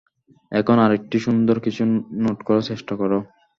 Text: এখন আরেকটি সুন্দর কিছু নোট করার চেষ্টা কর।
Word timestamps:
এখন 0.51 0.77
আরেকটি 0.79 1.17
সুন্দর 1.19 1.55
কিছু 1.65 1.83
নোট 2.23 2.39
করার 2.47 2.63
চেষ্টা 2.63 2.93
কর। 2.95 3.11